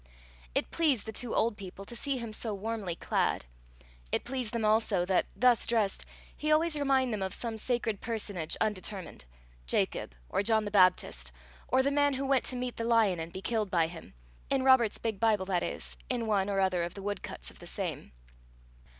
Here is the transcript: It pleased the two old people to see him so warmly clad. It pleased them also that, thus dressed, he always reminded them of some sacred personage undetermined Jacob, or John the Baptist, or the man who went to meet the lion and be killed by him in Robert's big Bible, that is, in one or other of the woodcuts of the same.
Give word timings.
It 0.55 0.71
pleased 0.71 1.05
the 1.05 1.11
two 1.11 1.35
old 1.35 1.55
people 1.57 1.85
to 1.85 1.95
see 1.95 2.17
him 2.17 2.33
so 2.33 2.55
warmly 2.55 2.95
clad. 2.95 3.45
It 4.11 4.23
pleased 4.23 4.51
them 4.51 4.65
also 4.65 5.05
that, 5.05 5.27
thus 5.35 5.67
dressed, 5.67 6.07
he 6.35 6.51
always 6.51 6.75
reminded 6.75 7.13
them 7.13 7.21
of 7.21 7.35
some 7.35 7.59
sacred 7.59 8.01
personage 8.01 8.57
undetermined 8.59 9.25
Jacob, 9.67 10.15
or 10.27 10.41
John 10.41 10.65
the 10.65 10.71
Baptist, 10.71 11.31
or 11.67 11.83
the 11.83 11.91
man 11.91 12.15
who 12.15 12.25
went 12.25 12.45
to 12.45 12.55
meet 12.55 12.77
the 12.77 12.83
lion 12.83 13.19
and 13.19 13.31
be 13.31 13.43
killed 13.43 13.69
by 13.69 13.85
him 13.85 14.15
in 14.49 14.63
Robert's 14.63 14.97
big 14.97 15.19
Bible, 15.19 15.45
that 15.45 15.61
is, 15.61 15.95
in 16.09 16.25
one 16.25 16.49
or 16.49 16.59
other 16.59 16.81
of 16.81 16.95
the 16.95 17.03
woodcuts 17.03 17.51
of 17.51 17.59
the 17.59 17.67
same. 17.67 18.11